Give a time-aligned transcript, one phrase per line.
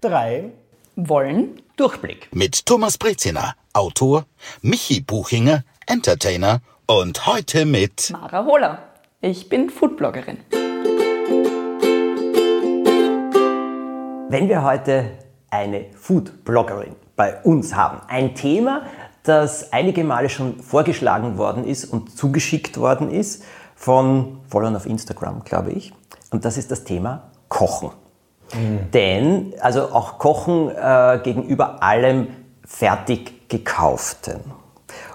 [0.00, 0.52] drei
[0.94, 4.26] wollen Durchblick mit Thomas Breziner, Autor,
[4.62, 8.78] Michi Buchinger, Entertainer und heute mit Mara Hohler.
[9.20, 10.38] Ich bin Foodbloggerin.
[14.30, 15.18] Wenn wir heute
[15.50, 18.86] eine Foodbloggerin bei uns haben, ein Thema,
[19.24, 23.42] das einige Male schon vorgeschlagen worden ist und zugeschickt worden ist
[23.74, 25.92] von Followern auf Instagram, glaube ich.
[26.30, 27.90] Und das ist das Thema Kochen.
[28.54, 28.90] Mhm.
[28.92, 32.28] Denn, also auch Kochen äh, gegenüber allem
[32.64, 34.40] fertig gekauften.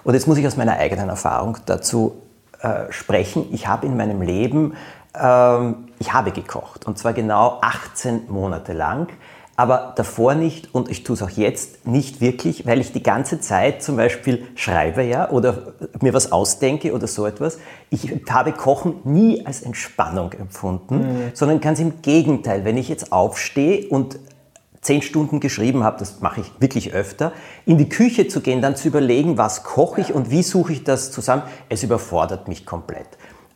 [0.02, 2.22] Und jetzt muss ich aus meiner eigenen Erfahrung dazu
[2.60, 3.46] äh, sprechen.
[3.52, 4.74] Ich habe in meinem Leben,
[5.14, 9.08] ähm, ich habe gekocht und zwar genau 18 Monate lang
[9.56, 13.40] aber davor nicht und ich tue es auch jetzt nicht wirklich, weil ich die ganze
[13.40, 17.58] Zeit zum Beispiel schreibe ja oder mir was ausdenke oder so etwas.
[17.90, 21.30] Ich habe Kochen nie als Entspannung empfunden, mhm.
[21.34, 22.64] sondern ganz im Gegenteil.
[22.64, 24.18] Wenn ich jetzt aufstehe und
[24.80, 27.32] zehn Stunden geschrieben habe, das mache ich wirklich öfter,
[27.64, 30.84] in die Küche zu gehen, dann zu überlegen, was koche ich und wie suche ich
[30.84, 33.06] das zusammen, es überfordert mich komplett.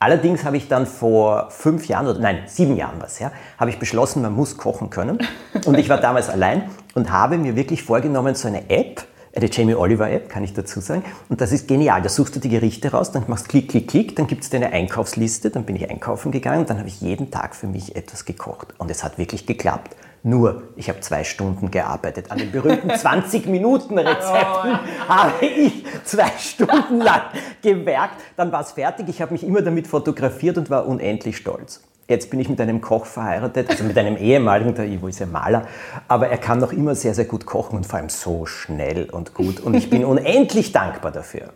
[0.01, 3.79] Allerdings habe ich dann vor fünf Jahren, oder nein, sieben Jahren was, ja, habe ich
[3.79, 5.19] beschlossen, man muss kochen können.
[5.65, 9.05] Und ich war damals allein und habe mir wirklich vorgenommen, so eine App,
[9.35, 11.05] eine Jamie Oliver App, kann ich dazu sagen.
[11.29, 12.01] Und das ist genial.
[12.01, 14.51] Da suchst du die Gerichte raus, dann machst du Klick, Klick, Klick, dann gibt es
[14.51, 17.97] dir eine Einkaufsliste, dann bin ich einkaufen gegangen, dann habe ich jeden Tag für mich
[17.97, 18.75] etwas gekocht.
[18.79, 19.97] Und es hat wirklich geklappt.
[20.23, 22.31] Nur, ich habe zwei Stunden gearbeitet.
[22.31, 25.09] An den berühmten 20-Minuten-Rezepten oh.
[25.09, 27.23] habe ich zwei Stunden lang
[27.63, 28.21] gewerkt.
[28.37, 29.09] Dann war es fertig.
[29.09, 31.83] Ich habe mich immer damit fotografiert und war unendlich stolz.
[32.09, 35.27] Jetzt bin ich mit einem Koch verheiratet, also mit einem ehemaligen, der Ivo ist ja
[35.27, 35.69] Maler,
[36.09, 39.35] aber er kann noch immer sehr, sehr gut kochen und vor allem so schnell und
[39.35, 39.61] gut.
[39.61, 41.51] Und ich bin unendlich dankbar dafür.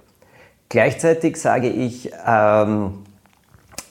[0.69, 2.99] Gleichzeitig sage ich, ähm,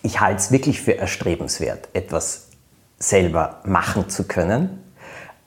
[0.04, 2.51] ich halte es wirklich für erstrebenswert, etwas
[3.02, 4.84] selber machen zu können.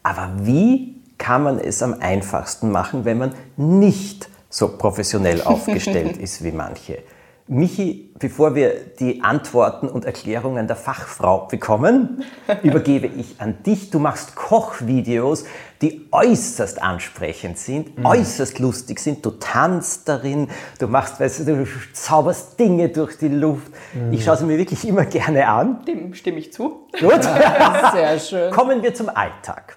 [0.03, 6.43] Aber wie kann man es am einfachsten machen, wenn man nicht so professionell aufgestellt ist
[6.45, 6.99] wie manche?
[7.47, 12.25] Michi, bevor wir die Antworten und Erklärungen der Fachfrau bekommen,
[12.63, 13.91] übergebe ich an dich.
[13.91, 15.45] Du machst Kochvideos,
[15.83, 18.07] die äußerst ansprechend sind, mhm.
[18.07, 19.27] äußerst lustig sind.
[19.27, 23.73] Du tanzt darin, du machst, weißt du, du zauberst Dinge durch die Luft.
[23.93, 24.15] Mhm.
[24.15, 25.85] Ich schaue sie mir wirklich immer gerne an.
[25.85, 26.89] Dem stimme ich zu.
[26.99, 27.25] Gut.
[27.93, 28.53] Sehr schön.
[28.53, 29.77] Kommen wir zum Alltag.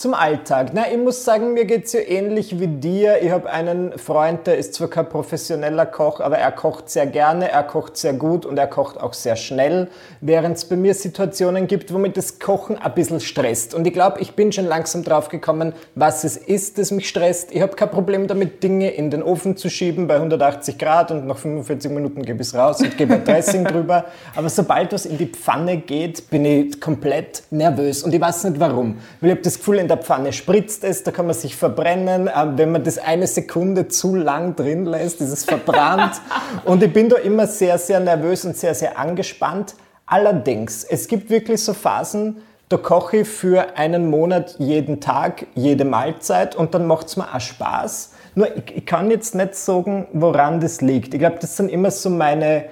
[0.00, 0.70] Zum Alltag.
[0.74, 3.20] Na, ich muss sagen, mir geht's ja ähnlich wie dir.
[3.20, 7.50] Ich habe einen Freund, der ist zwar kein professioneller Koch, aber er kocht sehr gerne,
[7.50, 9.88] er kocht sehr gut und er kocht auch sehr schnell,
[10.20, 13.74] während es bei mir Situationen gibt, womit das Kochen ein bisschen stresst.
[13.74, 17.50] Und ich glaube, ich bin schon langsam drauf gekommen, was es ist, das mich stresst.
[17.50, 21.26] Ich habe kein Problem damit, Dinge in den Ofen zu schieben bei 180 Grad und
[21.26, 24.04] nach 45 Minuten gebe ich es raus und gebe ein Dressing drüber.
[24.36, 28.60] Aber sobald was in die Pfanne geht, bin ich komplett nervös und ich weiß nicht
[28.60, 28.98] warum.
[29.20, 32.28] Weil ich habe das Gefühl, in der Pfanne spritzt es, da kann man sich verbrennen.
[32.34, 36.20] Ähm, wenn man das eine Sekunde zu lang drin lässt, ist es verbrannt.
[36.66, 39.76] und ich bin da immer sehr, sehr nervös und sehr, sehr angespannt.
[40.04, 45.86] Allerdings, es gibt wirklich so Phasen, da koche ich für einen Monat jeden Tag, jede
[45.86, 48.12] Mahlzeit und dann macht es mir auch Spaß.
[48.34, 51.14] Nur ich, ich kann jetzt nicht sagen, woran das liegt.
[51.14, 52.66] Ich glaube, das sind immer so meine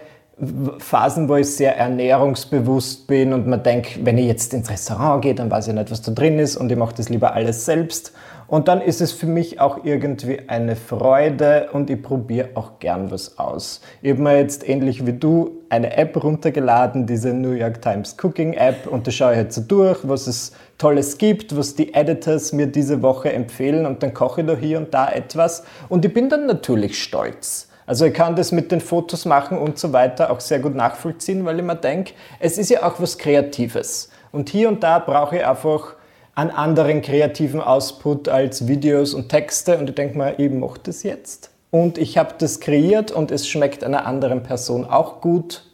[0.79, 5.35] Phasen, wo ich sehr ernährungsbewusst bin und man denkt, wenn ich jetzt ins Restaurant gehe,
[5.35, 8.13] dann weiß ich nicht, was da drin ist und ich mache das lieber alles selbst.
[8.47, 13.11] Und dann ist es für mich auch irgendwie eine Freude und ich probiere auch gern
[13.11, 13.81] was aus.
[14.03, 18.53] Ich habe mir jetzt ähnlich wie du eine App runtergeladen, diese New York Times Cooking
[18.53, 22.53] App und da schaue ich jetzt so durch, was es Tolles gibt, was die Editors
[22.53, 26.13] mir diese Woche empfehlen und dann koche ich da hier und da etwas und ich
[26.13, 27.66] bin dann natürlich stolz.
[27.87, 31.45] Also ich kann das mit den Fotos machen und so weiter auch sehr gut nachvollziehen,
[31.45, 34.11] weil ich mir denke, es ist ja auch was Kreatives.
[34.33, 35.95] Und hier und da brauche ich einfach
[36.35, 41.05] einen anderen kreativen Output als Videos und Texte und ich denke mir, ich mache das
[41.05, 41.51] jetzt.
[41.71, 45.65] Und ich habe das kreiert und es schmeckt einer anderen Person auch gut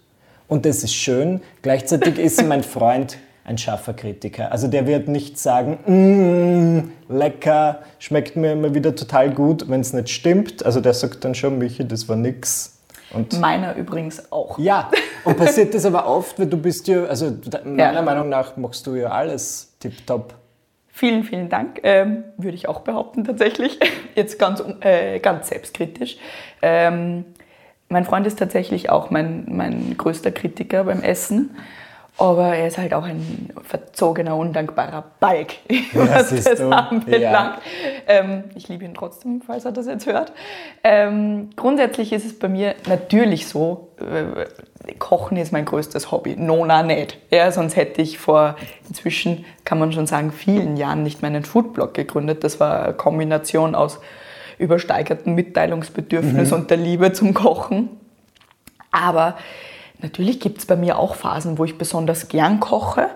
[0.49, 1.41] und das ist schön.
[1.63, 4.53] Gleichzeitig ist mein Freund ein scharfer Kritiker.
[4.53, 9.93] Also der wird nicht sagen, mm, lecker, schmeckt mir immer wieder total gut, wenn es
[9.93, 10.65] nicht stimmt.
[10.65, 12.79] Also der sagt dann schon, Michi, das war nix.
[13.13, 14.59] Und Meiner übrigens auch.
[14.59, 14.91] Ja,
[15.25, 18.03] und passiert das aber oft, weil du bist ja, also meiner ja.
[18.03, 20.35] Meinung nach machst du ja alles tipptopp.
[20.95, 23.79] Vielen, vielen Dank, ähm, würde ich auch behaupten tatsächlich.
[24.15, 26.19] Jetzt ganz, äh, ganz selbstkritisch.
[26.61, 27.25] Ähm,
[27.89, 31.57] mein Freund ist tatsächlich auch mein, mein größter Kritiker beim Essen.
[32.19, 35.55] Aber er ist halt auch ein verzogener, undankbarer Balk,
[35.95, 37.09] was ja, das anbelangt.
[37.09, 37.61] Ja.
[38.07, 40.33] Ähm, ich liebe ihn trotzdem, falls er das jetzt hört.
[40.85, 44.45] Ähm, grundsätzlich ist es bei mir natürlich so, äh,
[44.99, 46.37] Kochen ist mein größtes Hobby.
[46.37, 47.19] Nona nicht.
[47.31, 48.57] Ja, sonst hätte ich vor
[48.89, 52.45] inzwischen, kann man schon sagen, vielen Jahren nicht meinen Foodblog gegründet.
[52.45, 54.01] Das war eine Kombination aus
[54.59, 56.57] übersteigertem Mitteilungsbedürfnis mhm.
[56.57, 57.89] und der Liebe zum Kochen.
[58.91, 59.37] Aber
[60.03, 63.09] natürlich gibt es bei mir auch Phasen, wo ich besonders gern koche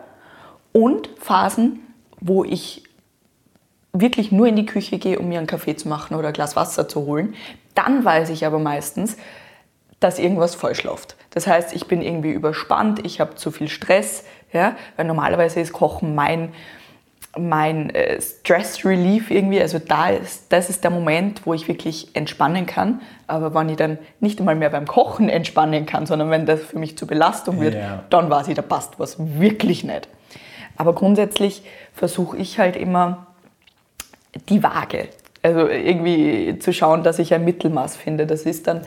[0.73, 1.81] und Phasen,
[2.21, 2.85] wo ich
[3.93, 6.57] wirklich nur in die Küche gehe, um mir einen Kaffee zu machen oder ein Glas
[6.57, 7.35] Wasser zu holen.
[7.75, 9.17] Dann weiß ich aber meistens,
[10.01, 11.17] dass irgendwas falsch läuft.
[11.31, 15.73] Das heißt, ich bin irgendwie überspannt, ich habe zu viel Stress, ja, weil normalerweise ist
[15.73, 16.53] Kochen mein,
[17.39, 19.61] mein äh, Stress Relief irgendwie.
[19.61, 23.01] Also da ist, das ist der Moment, wo ich wirklich entspannen kann.
[23.27, 26.79] Aber wenn ich dann nicht einmal mehr beim Kochen entspannen kann, sondern wenn das für
[26.79, 28.05] mich zur Belastung wird, ja.
[28.11, 30.09] dann weiß ich, da passt was wirklich nicht.
[30.77, 31.63] Aber grundsätzlich
[31.93, 33.27] versuche ich halt immer
[34.49, 35.09] die Waage.
[35.43, 38.27] Also irgendwie zu schauen, dass ich ein Mittelmaß finde.
[38.27, 38.83] Das ist dann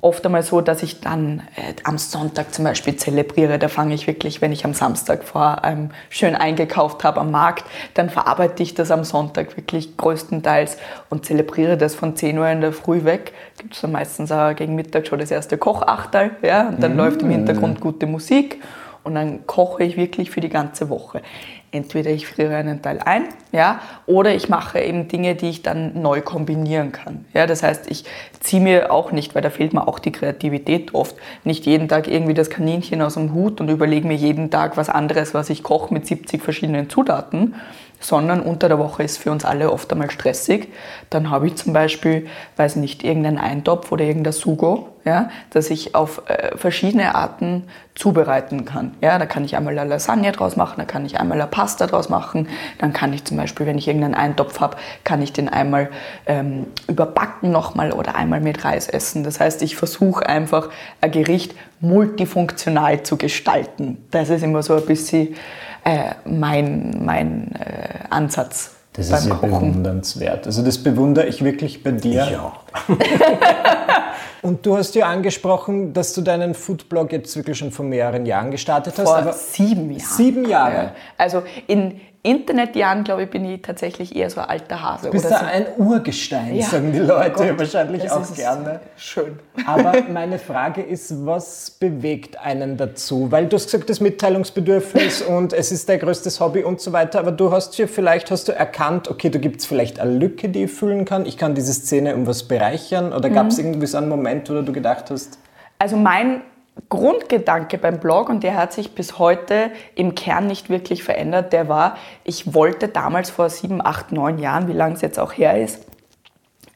[0.00, 3.58] oft einmal so, dass ich dann äh, am Sonntag zum Beispiel zelebriere.
[3.58, 7.64] Da fange ich wirklich, wenn ich am Samstag vor ähm, schön eingekauft habe am Markt,
[7.94, 10.78] dann verarbeite ich das am Sonntag wirklich größtenteils
[11.10, 13.32] und zelebriere das von 10 Uhr in der Früh weg.
[13.58, 16.98] Gibt es dann meistens auch gegen Mittag schon das erste Kochachtel, ja, und dann mm.
[16.98, 18.62] läuft im Hintergrund gute Musik
[19.04, 21.22] und dann koche ich wirklich für die ganze Woche
[21.72, 26.00] entweder ich friere einen Teil ein, ja, oder ich mache eben Dinge, die ich dann
[26.00, 27.24] neu kombinieren kann.
[27.32, 28.04] Ja, das heißt, ich
[28.40, 32.08] ziehe mir auch nicht, weil da fehlt mir auch die Kreativität oft, nicht jeden Tag
[32.08, 35.62] irgendwie das Kaninchen aus dem Hut und überlege mir jeden Tag was anderes, was ich
[35.62, 37.54] koche mit 70 verschiedenen Zutaten,
[38.00, 40.68] sondern unter der Woche ist für uns alle oft einmal stressig.
[41.10, 42.26] Dann habe ich zum Beispiel,
[42.56, 47.64] weiß nicht, irgendeinen Eintopf oder irgendein Sugo, ja, das ich auf äh, verschiedene Arten
[47.94, 48.94] zubereiten kann.
[49.00, 51.86] Ja, da kann ich einmal eine Lasagne draus machen, da kann ich einmal eine Pasta
[51.86, 52.48] draus machen,
[52.78, 55.90] dann kann ich zum Beispiel, wenn ich irgendeinen Eintopf habe, kann ich den einmal
[56.26, 59.24] ähm, überbacken nochmal oder einmal mit Reis essen.
[59.24, 60.70] Das heißt, ich versuche einfach
[61.00, 64.04] ein Gericht multifunktional zu gestalten.
[64.10, 65.34] Das ist immer so ein bisschen
[65.84, 68.72] äh, mein, mein äh, Ansatz.
[68.92, 69.50] Das beim ist ja Kochen.
[69.50, 70.46] bewundernswert.
[70.46, 72.28] Also das bewundere ich wirklich bei dir.
[72.30, 72.52] Ja.
[74.42, 78.50] Und du hast ja angesprochen, dass du deinen Foodblog jetzt wirklich schon vor mehreren Jahren
[78.50, 79.04] gestartet hast.
[79.04, 80.16] Vor sieben Jahren.
[80.16, 80.74] Sieben Jahre.
[80.74, 80.92] Ja.
[81.18, 85.06] Also in, Internetjahren, glaube ich, bin ich tatsächlich eher so ein alter Hase.
[85.06, 85.44] Du bist oder so.
[85.46, 86.66] ein Urgestein, ja.
[86.66, 88.80] sagen die Leute oh wahrscheinlich das auch gerne.
[88.96, 89.38] Schön.
[89.66, 93.30] Aber meine Frage ist, was bewegt einen dazu?
[93.30, 97.20] Weil du hast gesagt, das Mitteilungsbedürfnis und es ist dein größtes Hobby und so weiter,
[97.20, 100.50] aber du hast hier vielleicht hast du erkannt, okay, da gibt es vielleicht eine Lücke,
[100.50, 101.24] die ich füllen kann.
[101.24, 103.14] Ich kann diese Szene um was bereichern.
[103.14, 103.66] Oder gab es mhm.
[103.66, 105.38] irgendwie so einen Moment, wo du gedacht hast?
[105.78, 106.42] Also mein
[106.88, 111.68] Grundgedanke beim Blog, und der hat sich bis heute im Kern nicht wirklich verändert, der
[111.68, 115.60] war, ich wollte damals vor sieben, acht, neun Jahren, wie lange es jetzt auch her
[115.60, 115.84] ist,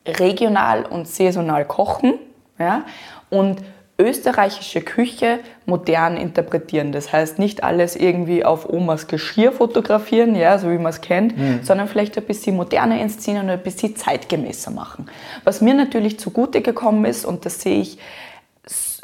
[0.06, 2.14] regional und saisonal kochen
[2.58, 2.85] ja,
[3.31, 3.62] und
[3.96, 6.90] österreichische Küche modern interpretieren.
[6.90, 11.38] Das heißt, nicht alles irgendwie auf Omas Geschirr fotografieren, ja, so wie man es kennt,
[11.38, 11.61] mhm.
[11.62, 15.06] sondern vielleicht ein bisschen moderner inszenieren und ein bisschen zeitgemäßer machen.
[15.44, 17.99] Was mir natürlich zugute gekommen ist, und das sehe ich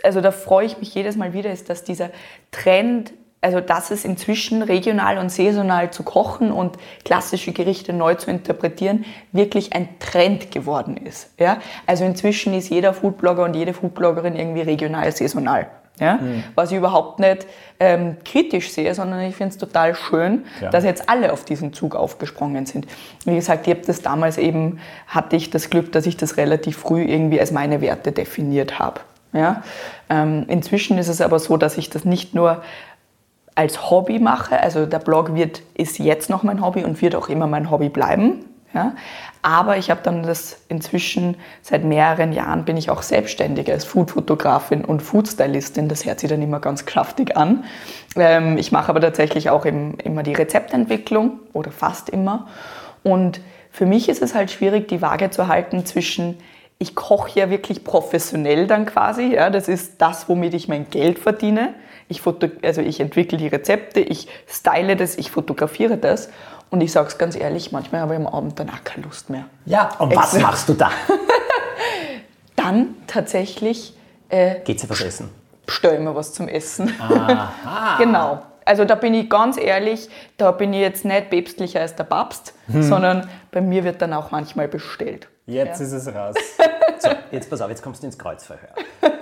[0.05, 2.11] also da freue ich mich jedes Mal wieder, ist, dass dieser
[2.51, 8.31] Trend, also dass es inzwischen regional und saisonal zu kochen und klassische Gerichte neu zu
[8.31, 11.31] interpretieren, wirklich ein Trend geworden ist.
[11.39, 11.59] Ja?
[11.87, 15.69] Also inzwischen ist jeder Foodblogger und jede Foodbloggerin irgendwie regional, saisonal.
[15.99, 16.17] Ja?
[16.17, 16.45] Mhm.
[16.55, 17.47] Was ich überhaupt nicht
[17.79, 20.71] ähm, kritisch sehe, sondern ich finde es total schön, ja.
[20.71, 22.87] dass jetzt alle auf diesen Zug aufgesprungen sind.
[23.25, 26.79] Wie gesagt, ich habe das damals eben, hatte ich das Glück, dass ich das relativ
[26.79, 29.01] früh irgendwie als meine Werte definiert habe.
[29.33, 29.63] Ja?
[30.09, 32.63] Ähm, inzwischen ist es aber so, dass ich das nicht nur
[33.55, 37.29] als Hobby mache, also der Blog wird, ist jetzt noch mein Hobby und wird auch
[37.29, 38.45] immer mein Hobby bleiben.
[38.73, 38.95] Ja?
[39.43, 44.85] Aber ich habe dann das inzwischen seit mehreren Jahren bin ich auch selbstständig als Foodfotografin
[44.85, 45.89] und Foodstylistin.
[45.89, 47.65] Das hört sich dann immer ganz kraftig an.
[48.17, 52.47] Ähm, ich mache aber tatsächlich auch im, immer die Rezeptentwicklung oder fast immer.
[53.03, 56.39] Und für mich ist es halt schwierig, die Waage zu halten zwischen
[56.81, 59.35] ich koche ja wirklich professionell dann quasi.
[59.35, 61.75] Ja, das ist das, womit ich mein Geld verdiene.
[62.09, 62.23] Ich,
[62.63, 66.31] also ich entwickle die Rezepte, ich style das, ich fotografiere das.
[66.71, 69.45] Und ich sage es ganz ehrlich, manchmal habe ich am Abend danach keine Lust mehr.
[69.67, 70.91] Ja, und was machst du da?
[72.57, 73.95] dann tatsächlich...
[74.31, 75.29] Äh, Geht sie was essen?
[75.69, 76.95] Stell mir was zum Essen.
[76.99, 77.97] Aha.
[77.99, 78.43] genau.
[78.65, 80.09] Also da bin ich ganz ehrlich,
[80.39, 82.83] da bin ich jetzt nicht päpstlicher als der Papst, hm.
[82.83, 85.29] sondern bei mir wird dann auch manchmal bestellt.
[85.51, 85.87] Jetzt ja.
[85.87, 86.37] ist es raus.
[87.03, 88.75] So, jetzt pass auf, jetzt kommst du ins Kreuzverhör.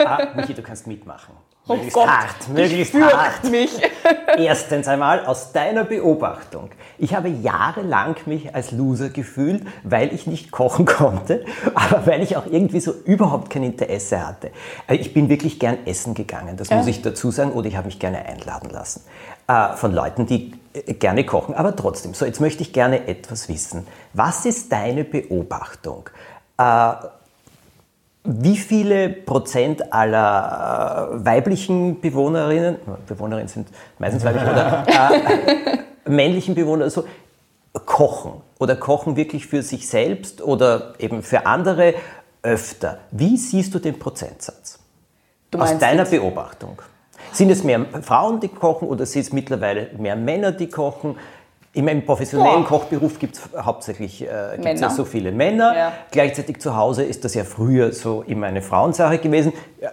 [0.05, 1.33] Ah, Michi, du kannst mitmachen.
[1.69, 3.45] Oh möglichst Gott, hart, möglichst hart.
[3.51, 3.71] mich.
[4.39, 6.71] Erstens einmal aus deiner Beobachtung.
[6.97, 11.45] Ich habe jahrelang mich als Loser gefühlt, weil ich nicht kochen konnte,
[11.75, 14.51] aber weil ich auch irgendwie so überhaupt kein Interesse hatte.
[14.87, 17.87] Äh, Ich bin wirklich gern essen gegangen, das muss ich dazu sagen, oder ich habe
[17.87, 19.03] mich gerne einladen lassen
[19.47, 21.55] äh, von Leuten, die äh, gerne kochen.
[21.55, 23.87] Aber trotzdem, so jetzt möchte ich gerne etwas wissen.
[24.15, 26.09] Was ist deine Beobachtung?
[28.25, 36.85] Wie viele Prozent aller äh, weiblichen Bewohnerinnen, Bewohnerinnen sind meistens weiblich, oder äh, männlichen Bewohner,
[36.85, 37.05] also
[37.87, 41.95] kochen oder kochen wirklich für sich selbst oder eben für andere
[42.43, 42.99] öfter?
[43.13, 44.79] Wie siehst du den Prozentsatz
[45.51, 46.83] Du aus deiner jetzt- Beobachtung?
[47.33, 51.17] Sind es mehr Frauen, die kochen oder sind es mittlerweile mehr Männer, die kochen?
[51.79, 52.81] In meinem professionellen Boah.
[52.81, 55.77] Kochberuf gibt es hauptsächlich äh, gibt's ja so viele Männer.
[55.77, 55.93] Ja.
[56.11, 59.53] Gleichzeitig zu Hause ist das ja früher so immer eine Frauensache gewesen.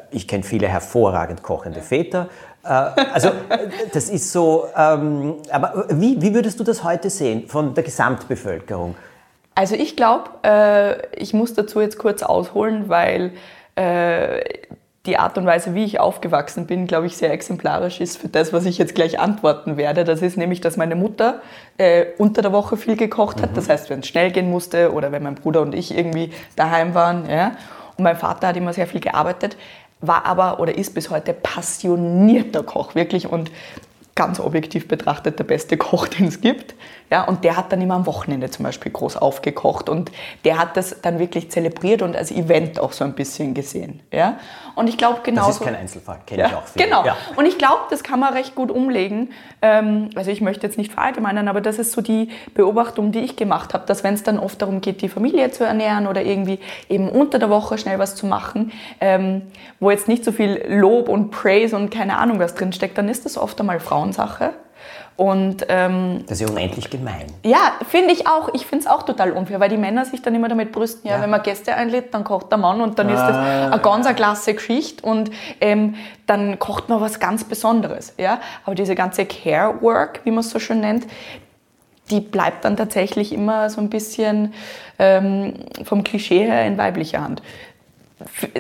[0.10, 2.28] Ich kenne viele hervorragend kochende Väter.
[2.64, 7.48] Äh, Also äh, das ist so, ähm, aber wie, wie würdest du das heute sehen
[7.48, 8.96] von der Gesamtbevölkerung?
[9.54, 13.34] Also ich glaube, äh, ich muss dazu jetzt kurz ausholen, weil
[13.76, 14.40] äh,
[15.06, 18.54] die Art und Weise, wie ich aufgewachsen bin, glaube ich, sehr exemplarisch ist für das,
[18.54, 20.04] was ich jetzt gleich antworten werde.
[20.04, 21.42] Das ist nämlich, dass meine Mutter
[21.78, 23.56] äh, unter der Woche viel gekocht hat.
[23.56, 26.94] Das heißt, wenn es schnell gehen musste oder wenn mein Bruder und ich irgendwie daheim
[26.94, 27.30] waren.
[27.30, 27.56] Ja.
[27.98, 29.58] Und mein Vater hat immer sehr viel gearbeitet,
[30.02, 33.28] war aber oder ist bis heute passionierter Koch, wirklich.
[33.28, 33.52] Und
[34.16, 36.76] ganz objektiv betrachtet der beste Koch, den es gibt.
[37.12, 40.12] Ja, und der hat dann immer am Wochenende zum Beispiel groß aufgekocht und
[40.44, 44.02] der hat das dann wirklich zelebriert und als Event auch so ein bisschen gesehen.
[44.12, 44.40] Ja?
[44.76, 46.86] Und ich glaube Das genau ist kein Einzelfall, kenne ich ja, auch viele.
[46.86, 47.06] Genau.
[47.06, 47.16] Ja.
[47.36, 49.32] Und ich glaube, das kann man recht gut umlegen.
[49.62, 53.36] Ähm, also ich möchte jetzt nicht verallgemeinern, aber das ist so die Beobachtung, die ich
[53.36, 56.60] gemacht habe, dass wenn es dann oft darum geht, die Familie zu ernähren oder irgendwie
[56.90, 59.44] eben unter der Woche schnell was zu machen, ähm,
[59.80, 63.26] wo jetzt nicht so viel Lob und Praise und keine Ahnung was drinsteckt, dann ist
[63.26, 64.54] das oft einmal Frauensache.
[65.18, 67.28] Und ähm, Das ist ja unendlich gemein.
[67.44, 68.50] ja, finde ich auch.
[68.54, 71.16] Ich finde es auch total unfair, weil die Männer sich dann immer damit brüsten, ja,
[71.18, 71.22] Ja.
[71.24, 74.16] wenn man Gäste einlädt, dann kocht der Mann und dann ist das eine ganz eine
[74.16, 75.32] klasse Geschichte und
[75.62, 75.96] ähm,
[76.28, 78.14] dann kocht man was ganz Besonderes.
[78.18, 78.42] Ja?
[78.66, 81.08] Aber diese ganze Care-Work, wie man es so schön nennt,
[82.12, 84.54] die bleibt dann tatsächlich immer so ein bisschen
[85.00, 85.54] ähm,
[85.86, 87.42] vom Klischee her in weiblicher Hand.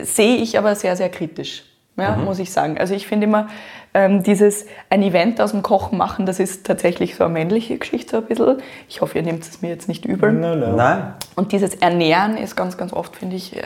[0.03, 1.63] Sehe ich aber sehr, sehr kritisch,
[1.97, 2.77] ja, muss ich sagen.
[2.77, 3.47] Also ich finde immer,
[3.93, 8.11] ähm, dieses ein Event aus dem Kochen machen, das ist tatsächlich so eine männliche Geschichte
[8.11, 8.61] so ein bisschen.
[8.89, 10.33] Ich hoffe, ihr nehmt es mir jetzt nicht übel.
[10.33, 10.75] No, no.
[10.75, 11.13] Nein?
[11.35, 13.63] Und dieses Ernähren ist ganz, ganz oft, finde ich, äh,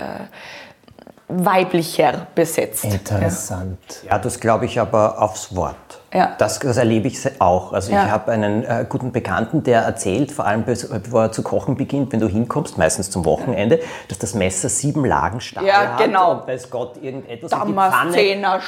[1.27, 2.85] weiblicher besetzt.
[2.85, 3.77] Interessant.
[4.07, 5.98] Ja, das glaube ich aber aufs Wort.
[6.13, 6.35] Ja.
[6.39, 7.71] Das, das erlebe ich auch.
[7.73, 8.05] Also Ja.
[8.05, 12.11] ich habe einen äh, guten Bekannten, der erzählt, vor allem bevor er zu kochen beginnt,
[12.11, 16.31] wenn du hinkommst, meistens zum Wochenende, dass das Messer sieben Lagen Stahl Ja, hat genau.
[16.31, 17.53] und weiß Gott irgendetwas.
[17.53, 18.17] Und die Pfanne,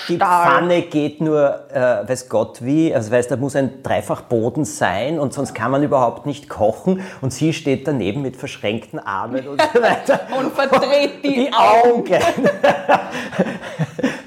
[0.08, 0.18] die.
[0.18, 5.34] Pfanne geht nur, äh, weiß Gott wie, also weiß, da muss ein Dreifachboden sein und
[5.34, 9.82] sonst kann man überhaupt nicht kochen und sie steht daneben mit verschränkten Armen und so
[9.82, 10.20] weiter.
[10.38, 12.20] Und verdreht die, Die Augen.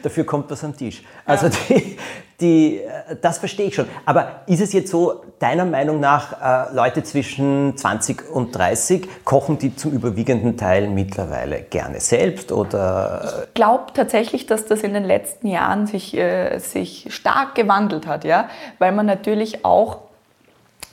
[0.05, 1.03] Dafür kommt was am Tisch.
[1.25, 1.97] Also die,
[2.39, 3.87] die, äh, das verstehe ich schon.
[4.05, 9.59] Aber ist es jetzt so, deiner Meinung nach, äh, Leute zwischen 20 und 30, kochen
[9.59, 15.05] die zum überwiegenden Teil mittlerweile gerne selbst oder Ich glaube tatsächlich, dass das in den
[15.05, 18.49] letzten Jahren sich, äh, sich stark gewandelt hat, ja?
[18.79, 19.99] weil man natürlich auch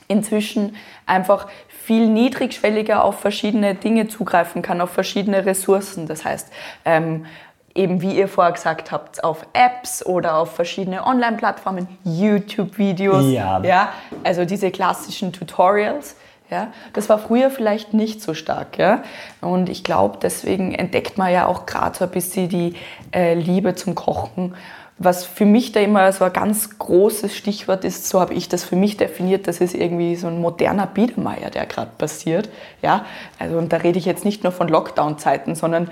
[0.08, 6.06] inzwischen einfach viel niedrigschwelliger auf verschiedene Dinge zugreifen kann, auf verschiedene Ressourcen.
[6.06, 6.48] Das heißt,
[6.84, 7.26] ähm,
[7.74, 13.60] eben wie ihr vorher gesagt habt, auf Apps oder auf verschiedene Online-Plattformen, YouTube-Videos, Ja.
[13.62, 13.88] ja,
[14.24, 16.16] also diese klassischen Tutorials.
[16.50, 18.76] Ja, das war früher vielleicht nicht so stark.
[18.76, 19.02] Ja?
[19.40, 22.74] Und ich glaube, deswegen entdeckt man ja auch gerade so ein bisschen die
[23.14, 24.54] äh, Liebe zum Kochen.
[24.98, 28.62] Was für mich da immer so ein ganz großes Stichwort ist, so habe ich das
[28.62, 32.48] für mich definiert, das ist irgendwie so ein moderner Biedermeier, der gerade passiert.
[32.82, 33.04] Ja?
[33.38, 35.90] Also, und da rede ich jetzt nicht nur von Lockdown-Zeiten, sondern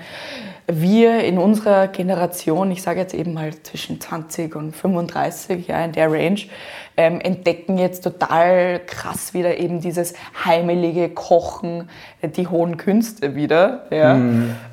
[0.67, 5.91] wir in unserer Generation, ich sage jetzt eben mal zwischen 20 und 35, ja, in
[5.91, 6.39] der Range,
[6.97, 10.13] ähm, entdecken jetzt total krass wieder eben dieses
[10.45, 11.89] heimelige Kochen,
[12.21, 13.85] äh, die hohen Künste wieder.
[13.91, 14.15] Ja.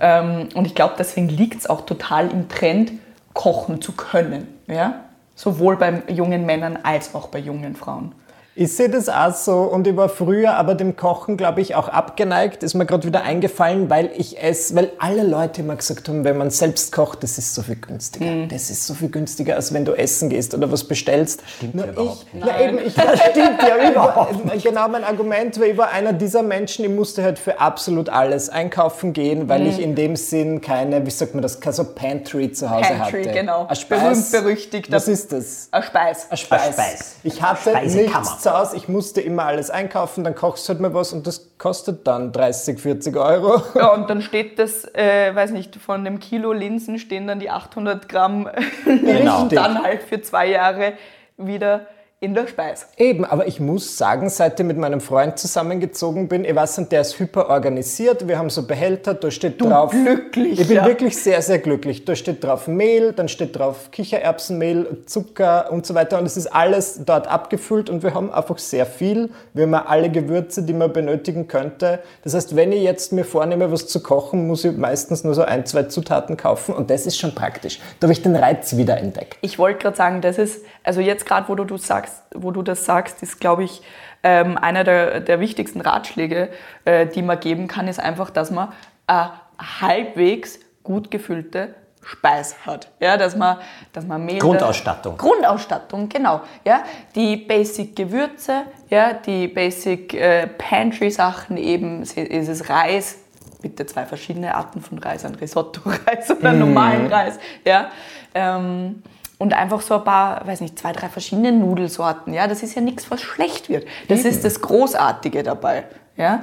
[0.00, 2.92] Ähm, und ich glaube, deswegen liegt es auch total im Trend,
[3.38, 4.48] kochen zu können.
[4.66, 5.04] Ja.
[5.36, 8.12] Sowohl bei jungen Männern als auch bei jungen Frauen.
[8.60, 11.88] Ich sehe das auch so und ich war früher aber dem Kochen, glaube ich, auch
[11.88, 12.64] abgeneigt.
[12.64, 16.36] Ist mir gerade wieder eingefallen, weil ich esse, weil alle Leute immer gesagt haben, wenn
[16.36, 18.26] man selbst kocht, das ist so viel günstiger.
[18.26, 18.48] Mhm.
[18.48, 21.40] Das ist so viel günstiger, als wenn du essen gehst oder was bestellst.
[21.58, 24.34] Stimmt Nur ja überhaupt ich, ja, eben, ich, das stimmt ja überhaupt.
[24.60, 28.48] Genau mein Argument, weil ich war einer dieser Menschen, ich musste halt für absolut alles
[28.48, 29.66] einkaufen gehen, weil Mhm.
[29.68, 33.22] ich in dem Sinn keine, wie sagt man das, keine so Pantry zu Hause Pantry,
[33.22, 33.38] hatte.
[33.38, 33.66] genau.
[33.66, 34.90] Eine Speis- Berühmt berüchtigt.
[34.90, 35.68] Was ist das?
[35.70, 36.26] Ein Speis.
[36.28, 36.62] Eine Speis.
[36.64, 37.14] Eine Speis.
[37.22, 38.18] Ich hatte Speisekammer.
[38.18, 41.50] nichts Hause, ich musste immer alles einkaufen, dann kochst du halt mal was und das
[41.58, 43.62] kostet dann 30, 40 Euro.
[43.74, 47.50] Ja, und dann steht das, äh, weiß nicht, von einem Kilo Linsen stehen dann die
[47.50, 48.48] 800 Gramm
[48.84, 49.46] Linsen Genau.
[49.48, 50.92] dann halt für zwei Jahre
[51.36, 51.86] wieder
[52.20, 52.88] in der Speis.
[52.96, 56.90] Eben, aber ich muss sagen, seit ich mit meinem Freund zusammengezogen bin, ich weiß nicht,
[56.90, 59.92] der ist hyper organisiert, wir haben so Behälter, da steht drauf...
[59.92, 60.86] glücklich, Ich bin ja.
[60.86, 62.04] wirklich sehr, sehr glücklich.
[62.04, 66.48] Da steht drauf Mehl, dann steht drauf Kichererbsenmehl, Zucker und so weiter und es ist
[66.48, 69.30] alles dort abgefüllt und wir haben einfach sehr viel.
[69.54, 72.00] Wir haben alle Gewürze, die man benötigen könnte.
[72.24, 75.42] Das heißt, wenn ich jetzt mir vornehme, was zu kochen, muss ich meistens nur so
[75.42, 77.78] ein, zwei Zutaten kaufen und das ist schon praktisch.
[78.00, 79.38] Da habe ich den Reiz wieder entdeckt.
[79.40, 82.62] Ich wollte gerade sagen, das ist, also jetzt gerade, wo du, du sagst, wo du
[82.62, 83.82] das sagst, ist, glaube ich,
[84.22, 86.48] ähm, einer der, der wichtigsten Ratschläge,
[86.86, 88.72] äh, die man geben kann, ist einfach, dass man
[89.06, 89.32] eine
[89.80, 92.90] halbwegs gut gefüllte Speis hat.
[93.00, 93.58] Ja, dass man,
[93.92, 94.38] dass man Mehl...
[94.38, 95.18] Grundausstattung.
[95.18, 96.40] Grundausstattung, genau.
[96.64, 96.82] Ja,
[97.14, 103.18] die Basic Gewürze, ja, die Basic äh, Pantry Sachen eben, ist es Reis,
[103.60, 107.90] bitte zwei verschiedene Arten von Reis, ein Risotto-Reis oder normalen Reis, ja.
[108.34, 109.02] Ähm,
[109.38, 112.46] und einfach so ein paar, weiß nicht, zwei, drei verschiedene Nudelsorten, ja.
[112.46, 113.86] Das ist ja nichts, was schlecht wird.
[114.08, 115.84] Das ist das Großartige dabei,
[116.16, 116.42] ja.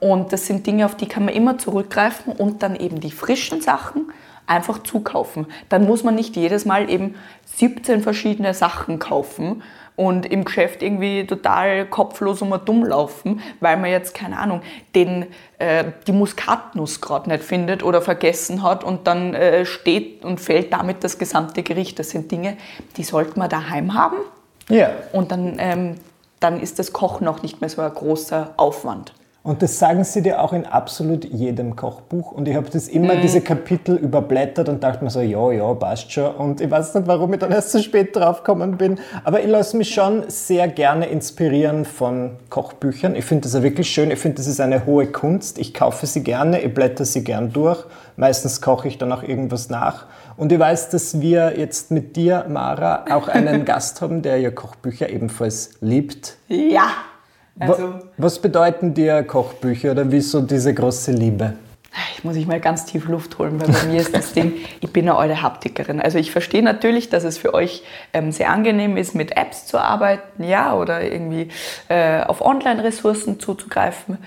[0.00, 3.60] Und das sind Dinge, auf die kann man immer zurückgreifen und dann eben die frischen
[3.60, 4.12] Sachen
[4.46, 5.46] einfach zukaufen.
[5.68, 7.14] Dann muss man nicht jedes Mal eben
[7.56, 9.62] 17 verschiedene Sachen kaufen
[9.96, 14.60] und im Geschäft irgendwie total kopflos und mal dumm laufen, weil man jetzt, keine Ahnung,
[14.94, 15.26] den,
[15.58, 20.72] äh, die Muskatnuss gerade nicht findet oder vergessen hat und dann äh, steht und fällt
[20.72, 21.98] damit das gesamte Gericht.
[21.98, 22.56] Das sind Dinge,
[22.96, 24.16] die sollte man daheim haben
[24.68, 24.90] Ja.
[25.12, 25.94] und dann, ähm,
[26.40, 29.12] dann ist das Kochen auch nicht mehr so ein großer Aufwand.
[29.44, 32.32] Und das sagen sie dir auch in absolut jedem Kochbuch.
[32.32, 36.10] Und ich habe das immer, diese Kapitel überblättert und dachte mir so, ja, ja, passt
[36.10, 36.34] schon.
[36.34, 38.98] Und ich weiß nicht, warum ich dann erst so spät draufgekommen bin.
[39.22, 43.14] Aber ich lasse mich schon sehr gerne inspirieren von Kochbüchern.
[43.16, 44.10] Ich finde das ja wirklich schön.
[44.10, 45.58] Ich finde, das ist eine hohe Kunst.
[45.58, 47.84] Ich kaufe sie gerne, ich blätter sie gern durch.
[48.16, 50.06] Meistens koche ich dann auch irgendwas nach.
[50.38, 54.50] Und ich weiß, dass wir jetzt mit dir, Mara, auch einen Gast haben, der ja
[54.50, 56.38] Kochbücher ebenfalls liebt.
[56.48, 56.86] Ja,
[57.58, 61.54] also Was bedeuten dir Kochbücher oder wieso diese große Liebe?
[62.16, 64.92] Ich muss ich mal ganz tief Luft holen, weil bei mir ist das Ding, ich
[64.92, 66.00] bin eine alte Haptikerin.
[66.00, 69.78] Also ich verstehe natürlich, dass es für euch ähm, sehr angenehm ist, mit Apps zu
[69.78, 71.48] arbeiten, ja, oder irgendwie
[71.88, 74.18] äh, auf Online-Ressourcen zuzugreifen.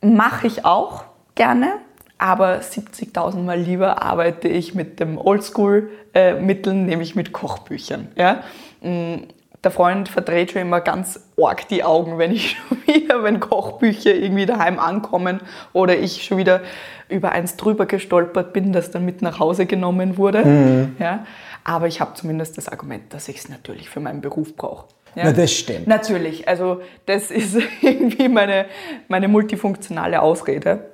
[0.00, 1.04] Mache ich auch
[1.36, 1.74] gerne,
[2.18, 8.08] aber 70.000 Mal lieber arbeite ich mit dem Oldschool-Mitteln, nämlich mit Kochbüchern.
[8.16, 8.42] Ja?
[8.80, 9.28] Mm,
[9.62, 14.14] Der Freund verdreht schon immer ganz arg die Augen, wenn ich schon wieder, wenn Kochbücher
[14.14, 15.40] irgendwie daheim ankommen
[15.72, 16.62] oder ich schon wieder
[17.08, 20.88] über eins drüber gestolpert bin, das dann mit nach Hause genommen wurde.
[20.98, 21.26] Ja?
[21.64, 24.86] Aber ich habe zumindest das Argument, dass ich es natürlich für meinen Beruf brauche.
[25.14, 25.24] Ja?
[25.24, 25.86] Na, das stimmt.
[25.86, 28.66] Natürlich, also das ist irgendwie meine,
[29.08, 30.90] meine multifunktionale Ausrede.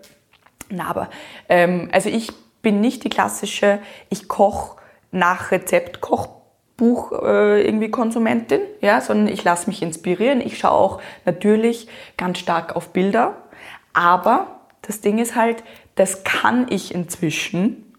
[0.70, 1.11] Na, aber
[1.48, 2.30] ähm, also ich
[2.62, 3.78] bin nicht die klassische,
[4.11, 4.76] ich koche
[5.11, 6.00] nach Rezept
[6.78, 10.40] Kochbuch äh, irgendwie Konsumentin, ja, sondern ich lasse mich inspirieren.
[10.40, 13.34] Ich schaue auch natürlich ganz stark auf Bilder,
[13.92, 15.64] aber das Ding ist halt,
[15.96, 17.94] das kann ich inzwischen,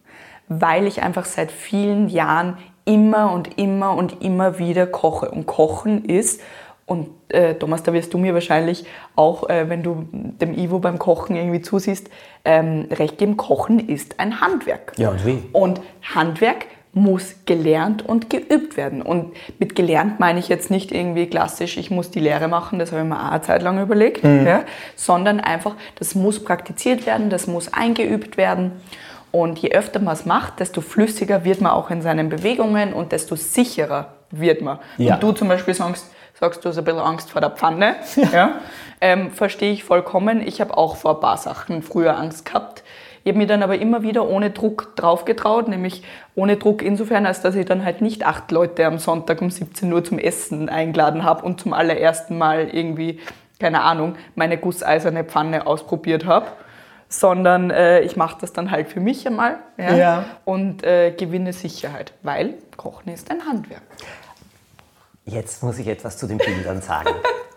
[0.47, 5.29] weil ich einfach seit vielen Jahren immer und immer und immer wieder koche.
[5.29, 6.41] Und Kochen ist,
[6.85, 8.83] und äh, Thomas, da wirst du mir wahrscheinlich
[9.15, 12.09] auch, äh, wenn du dem Ivo beim Kochen irgendwie zusiehst,
[12.45, 14.93] ähm, recht geben, Kochen ist ein Handwerk.
[14.97, 15.43] Ja, und wie?
[15.51, 19.01] Und Handwerk muss gelernt und geübt werden.
[19.01, 22.91] Und mit gelernt meine ich jetzt nicht irgendwie klassisch, ich muss die Lehre machen, das
[22.91, 24.63] habe ich mir auch eine Zeit lang überlegt, ja,
[24.95, 28.71] sondern einfach, das muss praktiziert werden, das muss eingeübt werden.
[29.31, 33.11] Und je öfter man es macht, desto flüssiger wird man auch in seinen Bewegungen und
[33.11, 34.79] desto sicherer wird man.
[34.97, 35.15] Ja.
[35.15, 36.07] Und du zum Beispiel sagst,
[36.39, 37.95] sagst, du hast ein bisschen Angst vor der Pfanne.
[38.31, 38.59] Ja.
[39.01, 40.45] Ähm, verstehe ich vollkommen.
[40.45, 42.83] Ich habe auch vor ein paar Sachen früher Angst gehabt.
[43.23, 46.03] Ich habe mir dann aber immer wieder ohne Druck drauf getraut, nämlich
[46.35, 49.91] ohne Druck insofern, als dass ich dann halt nicht acht Leute am Sonntag um 17
[49.91, 53.19] Uhr zum Essen eingeladen habe und zum allerersten Mal irgendwie,
[53.59, 56.47] keine Ahnung, meine gusseiserne Pfanne ausprobiert habe,
[57.09, 60.23] sondern äh, ich mache das dann halt für mich einmal ja, Ja.
[60.45, 63.81] und äh, gewinne Sicherheit, weil Kochen ist ein Handwerk.
[65.25, 67.09] Jetzt muss ich etwas zu den Bildern sagen.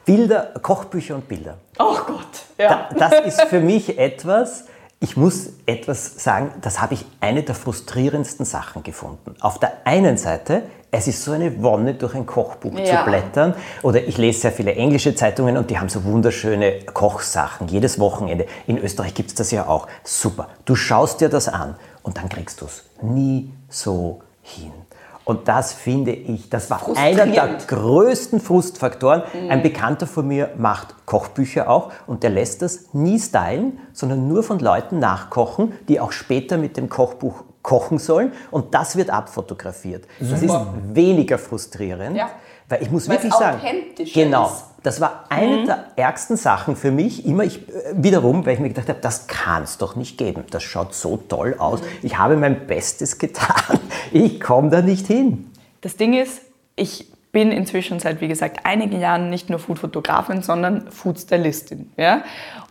[0.04, 1.58] Bilder, Kochbücher und Bilder.
[1.78, 2.26] Oh Gott,
[2.58, 2.88] ja.
[2.98, 4.66] Da, das ist für mich etwas,
[5.02, 9.34] ich muss etwas sagen, das habe ich eine der frustrierendsten Sachen gefunden.
[9.40, 10.62] Auf der einen Seite,
[10.92, 12.98] es ist so eine Wonne, durch ein Kochbuch Ja.
[13.00, 13.54] zu blättern.
[13.82, 18.46] Oder ich lese sehr viele englische Zeitungen und die haben so wunderschöne Kochsachen jedes Wochenende.
[18.68, 19.88] In Österreich gibt es das ja auch.
[20.04, 20.48] Super.
[20.64, 24.72] Du schaust dir das an und dann kriegst du es nie so hin.
[25.24, 29.22] Und das finde ich, das war einer der größten Frustfaktoren.
[29.48, 34.42] Ein Bekannter von mir macht Kochbücher auch und der lässt das nie stylen, sondern nur
[34.42, 40.06] von Leuten nachkochen, die auch später mit dem Kochbuch kochen sollen und das wird abfotografiert.
[40.18, 40.54] Das ist
[40.92, 42.28] weniger frustrierend, Ja.
[42.68, 43.60] weil ich muss Weil es wirklich sagen,
[44.12, 44.64] genau, ist.
[44.82, 48.68] Das war eine der ärgsten Sachen für mich, immer ich, äh, wiederum, weil ich mir
[48.68, 50.44] gedacht habe, das kann es doch nicht geben.
[50.50, 51.80] Das schaut so toll aus.
[52.02, 53.78] Ich habe mein Bestes getan.
[54.10, 55.50] Ich komme da nicht hin.
[55.80, 56.42] Das Ding ist,
[56.76, 61.90] ich bin inzwischen seit, wie gesagt, einigen Jahren nicht nur Foodfotografin, sondern Foodstylistin.
[61.96, 62.22] Ja?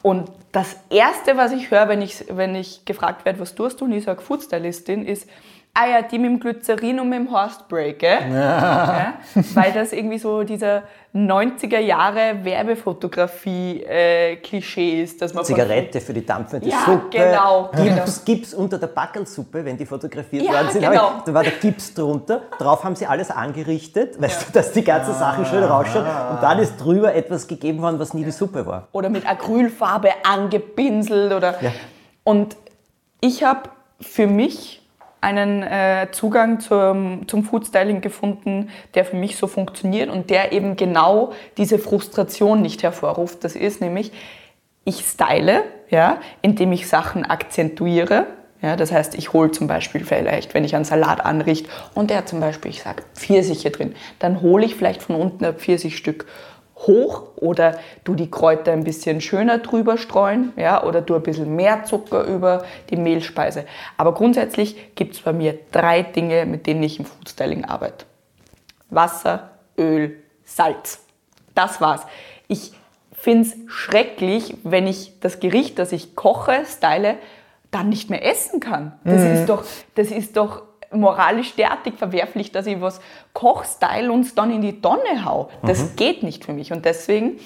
[0.04, 3.86] Und das Erste, was ich höre, wenn ich, wenn ich gefragt werde, was tust du,
[3.86, 5.28] und ich sage Foodstylistin, ist,
[5.74, 8.20] ah ja, die mit dem Glycerin und mit dem Horstbreak, gell?
[8.34, 9.14] Ja.
[9.54, 16.26] Weil das irgendwie so dieser 90er Jahre Werbefotografie-Klischee ist, dass man von- Zigarette für die
[16.26, 17.18] dampfende Ja, Suppe.
[17.18, 18.04] genau, Gips, genau.
[18.26, 20.82] Gips unter der Backelsuppe, wenn die fotografiert Ja, worden sind.
[20.82, 21.14] genau.
[21.18, 22.42] Ich, da war der Gips drunter.
[22.58, 26.06] Drauf haben sie alles angerichtet, weißt du, dass die ganzen Sachen schön rausschauen.
[26.06, 28.88] Und dann ist drüber etwas gegeben worden, was nie die Suppe war.
[28.92, 31.72] oder mit Acrylfarbe angepinselt oder Ja.
[32.24, 32.56] und
[33.22, 34.81] ich habe für mich
[35.22, 40.76] einen äh, Zugang zum, zum Foodstyling gefunden, der für mich so funktioniert und der eben
[40.76, 43.44] genau diese Frustration nicht hervorruft.
[43.44, 44.12] Das ist nämlich,
[44.84, 48.26] ich style, ja, indem ich Sachen akzentuiere.
[48.64, 52.26] Ja, das heißt, ich hole zum Beispiel vielleicht, wenn ich einen Salat anrichte und der
[52.26, 56.28] zum Beispiel, ich sage, Pfirsiche drin, dann hole ich vielleicht von unten ein Pfirsichstück
[56.88, 61.56] hoch oder du die Kräuter ein bisschen schöner drüber streuen ja, oder du ein bisschen
[61.56, 63.66] mehr Zucker über die Mehlspeise.
[63.98, 68.06] Aber grundsätzlich gibt es bei mir drei Dinge, mit denen ich im Foodstyling arbeite.
[68.90, 71.00] Wasser, Öl, Salz.
[71.56, 72.02] Das war's.
[72.48, 72.74] Ich
[73.12, 77.16] finde es schrecklich, wenn ich das Gericht, das ich koche, style,
[77.70, 79.00] dann nicht mehr essen kann.
[79.04, 79.64] Das ist doch,
[79.96, 83.02] das ist doch moralisch derartig verwerflich, dass ich was
[83.34, 85.50] koch, style und es dann in die Tonne hau.
[85.64, 86.72] Das geht nicht für mich.
[86.72, 87.40] Und deswegen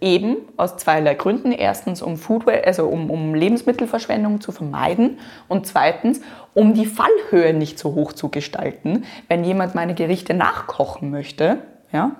[0.00, 1.52] eben aus zweierlei Gründen.
[1.52, 6.20] Erstens, um Food, also um, um Lebensmittelverschwendung zu vermeiden und zweitens,
[6.54, 11.58] um die Fallhöhe nicht so hoch zu gestalten, wenn jemand meine Gerichte nachkochen möchte,
[11.92, 12.12] ja,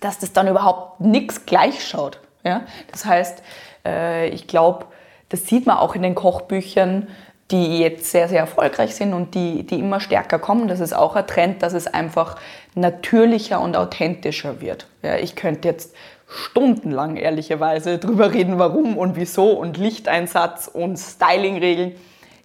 [0.00, 2.20] dass das dann überhaupt nichts gleich schaut.
[2.44, 2.62] Ja?
[2.90, 3.42] Das heißt,
[3.84, 4.86] äh, ich glaube,
[5.28, 7.08] das sieht man auch in den Kochbüchern,
[7.52, 10.68] die jetzt sehr, sehr erfolgreich sind und die, die immer stärker kommen.
[10.68, 12.36] Das ist auch ein Trend, dass es einfach
[12.74, 14.86] natürlicher und authentischer wird.
[15.02, 15.94] Ja, ich könnte jetzt
[16.26, 21.92] stundenlang ehrlicherweise drüber reden, warum und wieso und Lichteinsatz und Stylingregeln.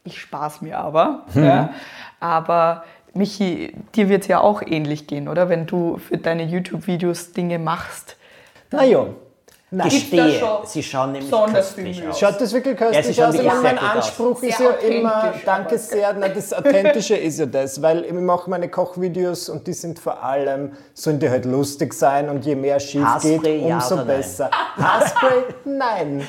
[0.04, 1.24] Ich spaß mir aber.
[1.34, 1.70] Ja.
[2.20, 5.48] Aber Michi, dir wird es ja auch ähnlich gehen, oder?
[5.48, 8.17] Wenn du für deine YouTube-Videos Dinge machst.
[8.72, 9.15] Naja, nein.
[9.69, 12.17] Gestehe, sie schauen nämlich köstlich aus.
[12.17, 13.36] Schaut das wirklich Ja, köstlich schauen aus?
[13.36, 13.77] Ich mein.
[13.77, 18.13] Anspruch ist Sehr ja immer, danke sehr, na, das Authentische ist ja das, weil ich
[18.13, 22.56] mache meine Kochvideos und die sind vor allem, sollen die halt lustig sein und je
[22.56, 24.08] mehr schief Haarspray, geht, ja umso nein?
[24.08, 24.49] besser.
[24.77, 26.25] Haarspray, nein.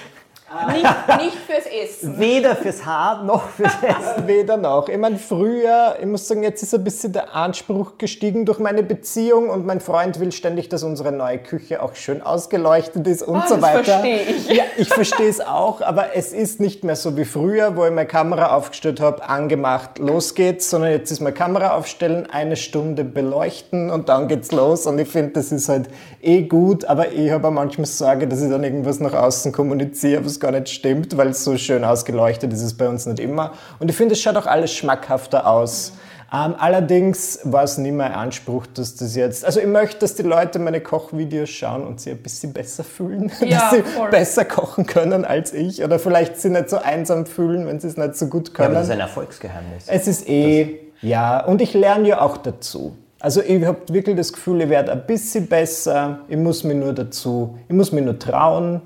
[0.68, 2.18] Nicht, nicht fürs Essen.
[2.18, 4.26] Weder fürs Haar noch fürs Essen.
[4.26, 4.88] Weder noch.
[4.88, 8.82] Ich meine, früher, ich muss sagen, jetzt ist ein bisschen der Anspruch gestiegen durch meine
[8.82, 13.36] Beziehung und mein Freund will ständig, dass unsere neue Küche auch schön ausgeleuchtet ist und
[13.36, 13.84] Ah, so das weiter.
[13.84, 14.48] verstehe ich.
[14.48, 17.90] Ja, ich verstehe es auch, aber es ist nicht mehr so wie früher, wo ich
[17.92, 23.04] meine Kamera aufgestellt habe, angemacht, los geht's, sondern jetzt ist meine Kamera aufstellen, eine Stunde
[23.04, 25.90] beleuchten und dann geht's los und ich finde, das ist halt
[26.22, 30.24] eh gut, aber ich habe auch manchmal Sorge, dass ich dann irgendwas nach außen kommuniziere,
[30.24, 33.20] was gar nicht stimmt, weil es so schön ausgeleuchtet ist, ist es bei uns nicht
[33.20, 33.52] immer.
[33.78, 35.92] Und ich finde, es schaut auch alles schmackhafter aus.
[36.30, 39.46] Ähm, allerdings war es nie mein Anspruch, dass das jetzt.
[39.46, 43.32] Also ich möchte, dass die Leute meine Kochvideos schauen und sie ein bisschen besser fühlen,
[43.40, 44.10] Ja, dass sie voll.
[44.10, 47.96] besser kochen können als ich oder vielleicht sie nicht so einsam fühlen, wenn sie es
[47.96, 48.66] nicht so gut Ja, können.
[48.68, 49.84] aber das ist ein Erfolgsgeheimnis.
[49.86, 52.94] Es ist eh, ja, und ich lerne ja auch dazu.
[53.20, 56.18] Also ich habe wirklich das Gefühl, ich werde ein bisschen besser.
[56.28, 58.82] Ich muss mir nur dazu, ich muss mir nur trauen.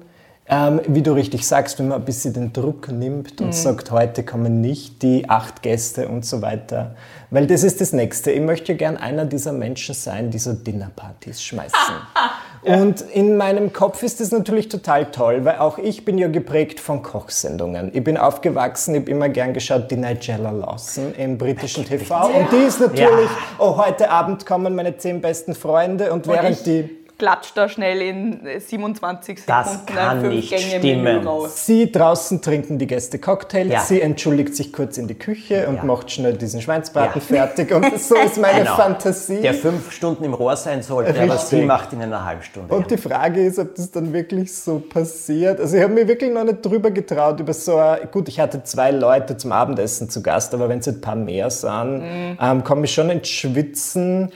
[0.55, 4.23] Ähm, wie du richtig sagst, wenn man ein bisschen den Druck nimmt und sagt, heute
[4.23, 6.95] kommen nicht die acht Gäste und so weiter.
[7.31, 8.33] Weil das ist das Nächste.
[8.33, 11.79] Ich möchte gern einer dieser Menschen sein, die so Dinnerpartys schmeißen.
[12.65, 16.79] Und in meinem Kopf ist das natürlich total toll, weil auch ich bin ja geprägt
[16.79, 17.91] von Kochsendungen.
[17.93, 22.27] Ich bin aufgewachsen, ich habe immer gern geschaut, die Nigella Lawson im britischen TV.
[22.27, 26.63] Und die ist natürlich, oh, heute Abend kommen meine zehn besten Freunde und während ich?
[26.63, 31.27] die klatscht da schnell in 27 Das Sekunden kann ein nicht Fünf-Gänge-Menü stimmen.
[31.29, 31.67] raus.
[31.67, 33.81] Sie draußen trinken die Gäste Cocktails, Ja.
[33.81, 35.85] sie entschuldigt sich kurz in die Küche und Ja.
[35.85, 37.37] macht schnell diesen Schweinsbraten Ja.
[37.47, 37.73] fertig.
[37.73, 38.77] Und so ist meine Genau.
[38.77, 39.41] Fantasie.
[39.41, 41.49] Der fünf Stunden im Rohr sein sollte, aber Richtig.
[41.61, 42.75] sie macht in einer halben Stunde.
[42.75, 45.61] Und die Frage ist, ob das dann wirklich so passiert.
[45.61, 48.65] Also ich habe mir wirklich noch nicht drüber getraut, über so ein, gut, ich hatte
[48.65, 52.39] zwei Leute zum Abendessen zu Gast, aber wenn es ein paar mehr sind, Mhm.
[52.41, 54.33] ähm, komme ich schon ins Schwitzen.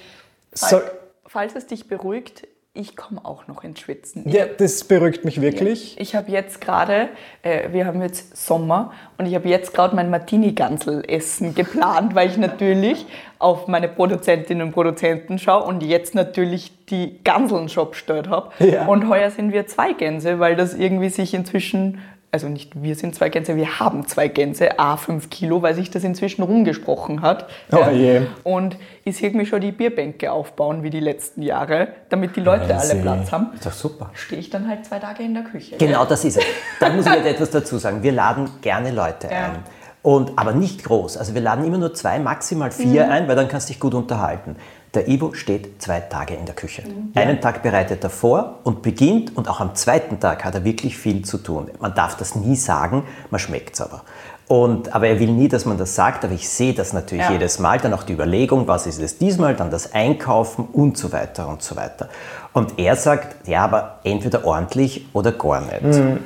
[0.52, 0.80] So,
[1.28, 4.28] Falls es dich beruhigt, ich komme auch noch ins Schwitzen.
[4.28, 5.98] ja, das beruhigt mich wirklich.
[5.98, 7.08] Ich habe jetzt gerade,
[7.42, 12.36] äh, wir haben jetzt Sommer und ich habe jetzt gerade mein Martini-Gansel-Essen geplant, weil ich
[12.36, 13.06] natürlich
[13.38, 18.50] auf meine Produzentinnen und Produzenten schaue und jetzt natürlich die Ganseln schon bestellt habe.
[18.64, 18.86] Ja.
[18.86, 22.00] Und heuer sind wir zwei Gänse, weil das irgendwie sich inzwischen,
[22.36, 25.90] also nicht wir sind zwei Gänse, wir haben zwei Gänse, a 5 Kilo, weil sich
[25.90, 27.48] das inzwischen rumgesprochen hat.
[27.72, 28.22] Oh je.
[28.44, 32.64] Und ich sehe mir schon die Bierbänke aufbauen wie die letzten Jahre, damit die Leute
[32.64, 33.02] alle Wahnsinn.
[33.02, 34.10] Platz haben ist doch super.
[34.12, 35.76] stehe ich dann halt zwei Tage in der Küche.
[35.78, 36.44] Genau das ist es.
[36.78, 38.02] Da muss ich jetzt etwas dazu sagen.
[38.02, 39.46] Wir laden gerne Leute Ja.
[39.46, 39.58] ein.
[40.06, 41.16] Und, aber nicht groß.
[41.16, 43.92] Also wir laden immer nur zwei, maximal vier ein, weil dann kannst du dich gut
[43.92, 44.54] unterhalten.
[44.94, 46.84] Der Ivo steht zwei Tage in der Küche.
[47.16, 50.96] Einen Tag bereitet er vor und beginnt und auch am zweiten Tag hat er wirklich
[50.96, 51.72] viel zu tun.
[51.80, 54.02] Man darf das nie sagen, man schmeckt es aber.
[54.46, 57.32] Und, aber er will nie, dass man das sagt, aber ich sehe das natürlich Ja.
[57.32, 57.80] jedes Mal.
[57.80, 61.62] Dann auch die Überlegung, was ist es diesmal, dann das Einkaufen und so weiter und
[61.62, 62.08] so weiter.
[62.52, 66.20] Und er sagt, ja, aber entweder ordentlich oder gar nicht.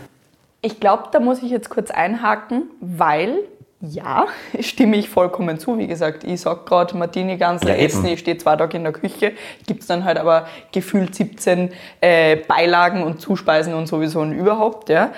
[0.60, 3.38] Ich glaube, da muss ich jetzt kurz einhaken, weil
[3.80, 4.26] ja,
[4.60, 5.78] stimme ich vollkommen zu.
[5.78, 7.86] Wie gesagt, ich sage gerade Martini Gansel Ja, eben.
[7.86, 9.32] essen, ich stehe zwei Tage in der Küche,
[9.66, 14.88] gibt es dann halt aber gefühlt 17 äh, Beilagen und Zuspeisen und sowieso und überhaupt.
[14.88, 15.12] Ja.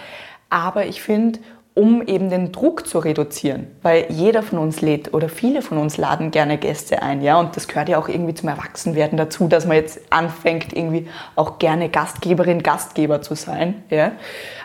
[0.50, 1.40] Aber ich finde,
[1.74, 5.96] um eben den Druck zu reduzieren, weil jeder von uns lädt oder viele von uns
[5.96, 9.66] laden gerne Gäste ein, ja, und das gehört ja auch irgendwie zum Erwachsenwerden dazu, dass
[9.66, 14.12] man jetzt anfängt, irgendwie auch gerne Gastgeberin, Gastgeber zu sein, ja.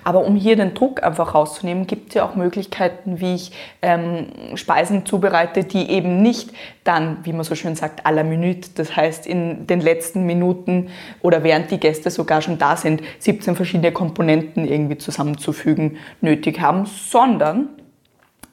[0.04, 4.28] Aber um hier den Druck einfach rauszunehmen, gibt es ja auch Möglichkeiten, wie ich ähm,
[4.56, 6.52] Speisen zubereite, die eben nicht
[6.86, 10.90] dann, wie man so schön sagt, à la minute, das heißt in den letzten Minuten
[11.22, 16.86] oder während die Gäste sogar schon da sind, 17 verschiedene Komponenten irgendwie zusammenzufügen nötig haben,
[16.98, 17.70] sondern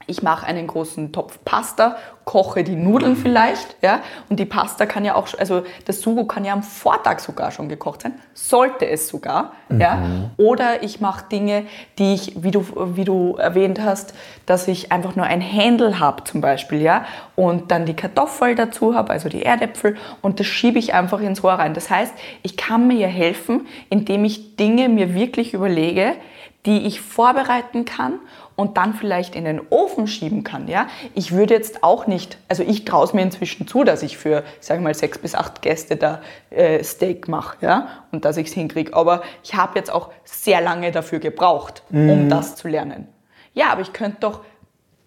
[0.07, 5.05] ich mache einen großen Topf Pasta, koche die Nudeln vielleicht, ja, und die Pasta kann
[5.05, 9.09] ja auch, also das Sugo kann ja am Vortag sogar schon gekocht sein, sollte es
[9.09, 10.03] sogar, ja.
[10.37, 11.65] Oder ich mache Dinge,
[11.99, 14.15] die ich, wie du, wie du erwähnt hast,
[14.47, 17.05] dass ich einfach nur ein Händel habe zum Beispiel, ja,
[17.37, 21.43] und dann die Kartoffel dazu habe, also die Erdäpfel, und das schiebe ich einfach ins
[21.43, 21.75] Rohr rein.
[21.75, 26.15] Das heißt, ich kann mir helfen, indem ich Dinge mir wirklich überlege,
[26.67, 28.19] die ich vorbereiten kann
[28.57, 30.69] und dann vielleicht in den Ofen schieben kann.
[30.69, 30.87] Ja?
[31.15, 34.45] Ich würde jetzt auch nicht, also ich traue es mir inzwischen zu, dass ich für,
[34.61, 37.89] sage mal, sechs bis acht Gäste da äh, Steak mache ja?
[38.13, 38.95] und dass ich es hinkriege.
[38.95, 43.09] Aber ich habe jetzt auch sehr lange dafür gebraucht, um das zu lernen.
[43.53, 44.41] Ja, aber ich könnte doch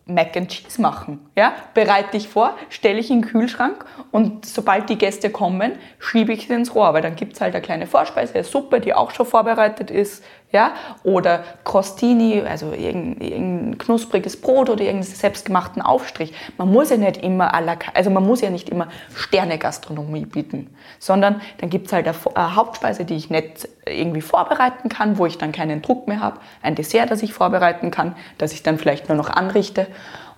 [0.07, 1.29] Mac and Cheese machen.
[1.35, 1.53] Ja?
[1.73, 6.47] Bereite ich vor, stelle ich in den Kühlschrank und sobald die Gäste kommen, schiebe ich
[6.47, 9.11] sie ins Rohr, weil dann gibt es halt eine kleine Vorspeise, eine Suppe, die auch
[9.11, 10.23] schon vorbereitet ist.
[10.51, 10.73] Ja?
[11.03, 16.33] Oder Crostini, also irgendein, irgendein knuspriges Brot oder irgendeinen selbstgemachten Aufstrich.
[16.57, 20.69] Man muss ja nicht immer à la also man muss ja nicht immer Sterne-Gastronomie bieten,
[20.99, 25.37] sondern dann gibt es halt eine Hauptspeise, die ich nicht irgendwie vorbereiten kann, wo ich
[25.37, 29.09] dann keinen Druck mehr habe, ein Dessert, das ich vorbereiten kann, das ich dann vielleicht
[29.09, 29.87] nur noch anrichte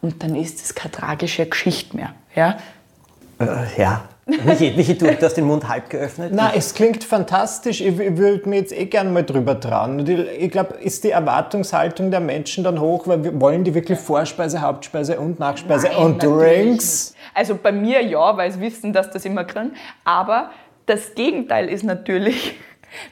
[0.01, 2.13] und dann ist es keine tragische Geschichte mehr.
[2.35, 2.57] Ja?
[3.39, 4.03] Äh, ja.
[4.45, 6.31] Michi, Michi, du, du hast den Mund halb geöffnet.
[6.33, 7.81] Na, es klingt fantastisch.
[7.81, 9.99] Ich, ich würde mir jetzt eh gerne mal drüber trauen.
[9.99, 13.73] Und Ich, ich glaube, ist die Erwartungshaltung der Menschen dann hoch, weil wir wollen die
[13.73, 17.11] wirklich Vorspeise, Hauptspeise und Nachspeise Nein, und Drinks?
[17.11, 17.15] nicht.
[17.33, 19.73] Also bei mir ja, weil sie wissen, dass das immer kriegen.
[20.03, 20.51] Aber
[20.85, 22.55] das Gegenteil ist natürlich,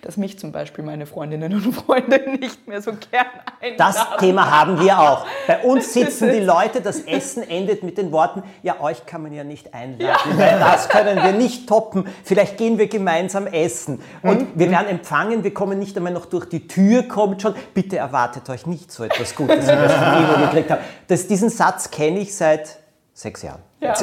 [0.01, 3.25] dass mich zum Beispiel meine Freundinnen und Freunde nicht mehr so gern
[3.61, 3.77] einladen.
[3.77, 5.25] Das Thema haben wir auch.
[5.47, 9.33] Bei uns sitzen die Leute, das Essen endet mit den Worten, ja, euch kann man
[9.33, 12.05] ja nicht einladen, weil das können wir nicht toppen.
[12.23, 14.01] Vielleicht gehen wir gemeinsam essen.
[14.21, 17.55] Und wir werden empfangen, wir kommen nicht einmal noch durch die Tür, kommt schon.
[17.73, 20.81] Bitte erwartet euch nicht so etwas Gutes, wie wir es von Ivo gekriegt haben.
[21.07, 22.79] Das, diesen Satz kenne ich seit
[23.13, 23.66] sechs Jahren.
[23.79, 23.93] Ja,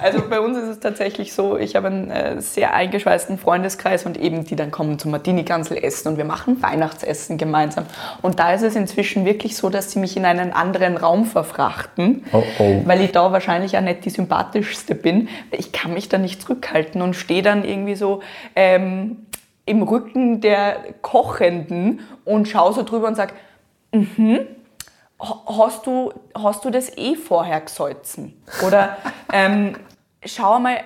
[0.00, 4.16] also bei uns ist es tatsächlich so, ich habe einen äh, sehr eingeschweißten Freundeskreis und
[4.16, 7.84] eben die dann kommen zum Martini-Gansel essen und wir machen Weihnachtsessen gemeinsam.
[8.22, 12.24] Und da ist es inzwischen wirklich so, dass sie mich in einen anderen Raum verfrachten,
[12.32, 12.82] Oh, oh.
[12.84, 15.28] weil ich da wahrscheinlich auch nicht die sympathischste bin.
[15.50, 18.22] Ich kann mich da nicht zurückhalten und stehe dann irgendwie so
[18.54, 19.26] ähm,
[19.66, 23.32] im Rücken der Kochenden und schaue so drüber und sage,
[25.20, 28.42] hast du, hast du das eh vorher gesalzen?
[28.66, 28.96] Oder
[29.32, 29.76] ähm,
[30.24, 30.78] schau mal,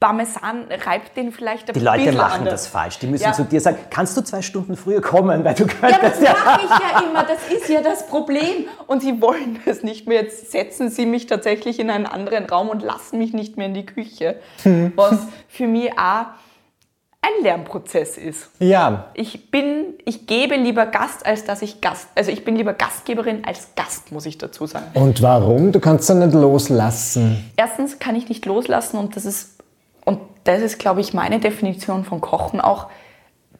[0.00, 2.62] Parmesan reibt den vielleicht ein Die Leute machen anders.
[2.62, 3.00] das falsch.
[3.00, 3.32] Die müssen Ja.
[3.32, 6.34] zu dir sagen, kannst du zwei Stunden früher kommen, weil du Ja, das ja.
[6.44, 7.24] mache ich ja immer.
[7.24, 8.66] Das ist ja das Problem.
[8.86, 10.22] Und sie wollen das nicht mehr.
[10.22, 13.74] Jetzt setzen sie mich tatsächlich in einen anderen Raum und lassen mich nicht mehr in
[13.74, 14.38] die Küche.
[14.94, 16.26] Was für mich auch
[17.36, 18.48] ein Lernprozess ist.
[18.58, 22.72] Ja, Ich bin, ich gebe lieber Gast, als dass ich Gast, also ich bin lieber
[22.72, 24.86] Gastgeberin als Gast, muss ich dazu sagen.
[24.94, 25.72] und warum?
[25.72, 27.50] Du kannst ja nicht loslassen.
[27.56, 29.58] Erstens kann ich nicht loslassen und das ist,
[30.04, 32.86] und das ist, glaube ich, meine Definition von Kochen auch,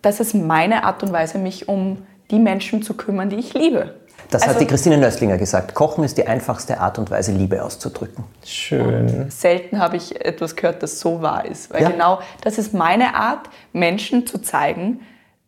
[0.03, 3.95] das ist meine Art und Weise, mich um die Menschen zu kümmern, die ich liebe.
[4.31, 5.75] Das Also- hat die Christine Nöstlinger gesagt.
[5.75, 8.25] Kochen ist die einfachste Art und Weise, Liebe auszudrücken.
[8.45, 9.31] Schön.
[9.31, 11.73] Selten habe ich etwas gehört, das so wahr ist.
[11.73, 11.91] Weil Ja.
[11.91, 15.01] genau das ist meine Art, Menschen zu zeigen,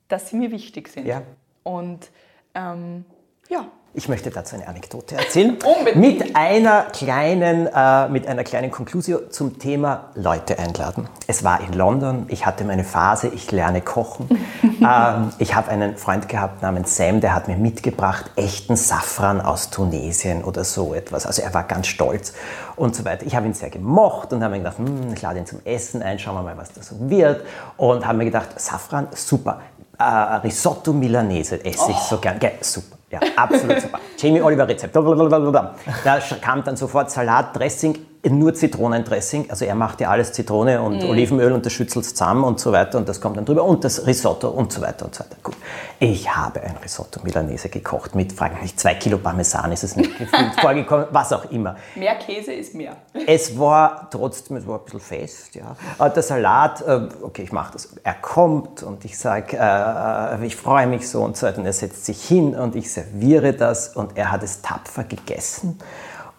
[0.09, 1.07] dass sie mir wichtig sind.
[1.07, 1.23] Ja.
[1.63, 2.11] Und
[2.55, 3.05] ähm,
[3.49, 5.59] ja, Ich möchte dazu eine Anekdote erzählen.
[5.79, 5.97] Unbedingt.
[5.97, 11.09] Mit einer kleinen, äh, mit einer kleinen Conclusio zum Thema Leute einladen.
[11.27, 12.27] Es war in London.
[12.29, 13.27] Ich hatte meine Phase.
[13.29, 14.29] Ich lerne kochen.
[14.63, 19.71] ähm, ich habe einen Freund gehabt namens Sam, der hat mir mitgebracht echten Safran aus
[19.71, 21.27] Tunesien oder so etwas.
[21.27, 22.33] Also er war ganz stolz
[22.77, 23.27] und so weiter.
[23.27, 26.01] Ich habe ihn sehr gemocht und habe mir gedacht, hm, ich lade ihn zum Essen
[26.01, 26.21] ein.
[26.21, 27.45] Schauen wir mal, was da so wird.
[27.77, 29.63] Und habe mir gedacht, Safran, super.
[29.99, 32.39] Äh, Risotto Milanese esse ich so gern.
[32.39, 33.00] Gell, super.
[33.11, 33.99] Ja, absolut super.
[34.19, 34.95] Jamie Oliver Rezept.
[34.95, 39.51] Da kam dann sofort Salat, Dressing, nur Zitronendressing.
[39.51, 42.99] Also er macht ja alles Zitrone und Olivenöl und das schüttelt zusammen und so weiter
[42.99, 45.37] und das kommt dann drüber und das Risotto und so weiter und so weiter.
[45.43, 45.57] Gut.
[45.99, 50.17] Ich habe ein Risotto Milanese gekocht mit, frage mich zwei Kilo Parmesan ist es nicht
[50.19, 51.77] gefühlt vorgekommen, was auch immer.
[51.95, 52.97] mehr Käse ist mehr.
[53.27, 55.77] Es war trotzdem, es war ein bisschen fest, ja.
[55.99, 57.89] Aber Der Salat, äh, okay, ich mache das.
[58.03, 61.59] Er kommt und ich sage, äh, ich freue mich so und so weiter.
[61.59, 65.79] Und er setzt sich hin und ich serviere das und er hat es tapfer gegessen.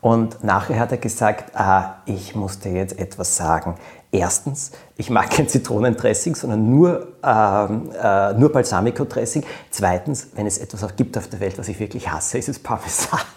[0.02, 3.76] Und nachher hat er gesagt, ah, ich musste jetzt etwas sagen.
[4.12, 9.44] Erstens, ich mag kein Zitronendressing, sondern nur, ähm, äh, nur Balsamico-Dressing.
[9.70, 12.60] Zweitens, wenn es etwas auch gibt auf der Welt, was ich wirklich hasse, ist es
[12.60, 13.20] Parmesan.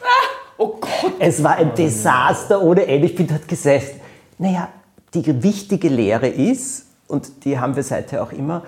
[0.56, 1.14] Oh Gott.
[1.18, 3.08] Es war ein Desaster ohne Ende.
[3.08, 4.00] Ich bin dort gesessen.
[4.38, 4.68] Naja,
[5.12, 8.62] die wichtige Lehre ist, und die haben wir seither auch immer,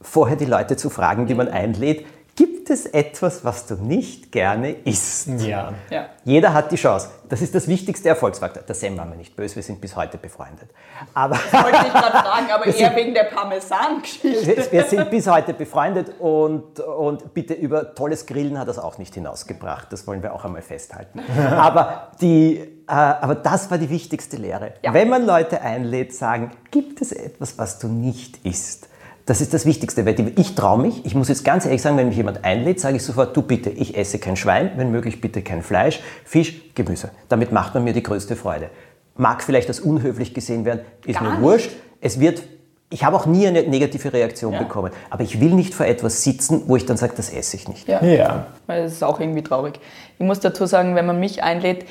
[0.00, 4.70] vorher die Leute zu fragen, die man einlädt, gibt es etwas, was du nicht gerne
[4.70, 5.28] isst?
[5.40, 5.72] Ja.
[5.90, 6.06] Ja.
[6.24, 7.10] Jeder hat die Chance.
[7.28, 8.62] Das ist das wichtigste Erfolgsfaktor.
[8.62, 10.70] Der Sam war mir nicht böse, wir sind bis heute befreundet.
[11.12, 14.72] Aber Wollte ich gerade fragen, aber eher wegen der Parmesan-Geschichte.
[14.72, 19.14] wir sind bis heute befreundet und, und bitte über tolles Grillen hat das auch nicht
[19.14, 19.92] hinausgebracht.
[19.92, 21.20] Das wollen wir auch einmal festhalten.
[21.50, 24.74] Aber, die, äh, aber das war die wichtigste Lehre.
[24.82, 24.92] Ja.
[24.92, 28.88] Wenn man Leute einlädt, sagen, gibt es etwas, was du nicht isst?
[29.26, 31.96] Das ist das Wichtigste, weil die, ich traue mich, ich muss jetzt ganz ehrlich sagen,
[31.96, 35.20] wenn mich jemand einlädt, sage ich sofort, du bitte, ich esse kein Schwein, wenn möglich
[35.22, 37.10] bitte kein Fleisch, Fisch, Gemüse.
[37.30, 38.68] Damit macht man mir die größte Freude.
[39.16, 41.42] Mag vielleicht als unhöflich gesehen werden, ist Gar mir nicht.
[41.42, 41.70] wurscht.
[42.02, 42.42] Es wird,
[42.90, 46.64] ich habe auch nie eine negative Reaktion bekommen, aber ich will nicht vor etwas sitzen,
[46.66, 47.88] wo ich dann sage, das esse ich nicht.
[47.88, 48.04] Ja.
[48.04, 48.46] Ja.
[48.66, 49.80] Weil das ist auch irgendwie traurig.
[50.18, 51.86] Ich muss dazu sagen, wenn man mich einlädt,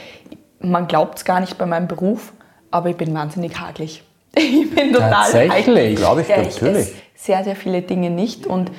[0.60, 2.32] man glaubt es gar nicht bei meinem Beruf,
[2.70, 4.04] aber ich bin wahnsinnig hagelig.
[4.36, 5.52] Ich bin total Tatsächlich?
[5.68, 5.96] hagelig.
[5.96, 6.94] Glaube ich, ja, natürlich.
[7.24, 8.72] Sehr, sehr viele Dinge nicht und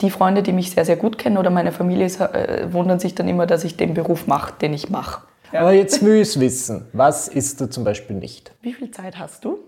[0.00, 3.28] die Freunde, die mich sehr, sehr gut kennen oder meine Familie, äh, wundern sich dann
[3.28, 5.22] immer, dass ich den Beruf mache, den ich mache.
[5.52, 6.86] Aber jetzt will ich es wissen.
[6.92, 8.52] Was isst du zum Beispiel nicht?
[8.62, 9.58] Wie viel Zeit hast du?